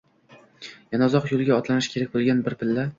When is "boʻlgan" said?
2.19-2.47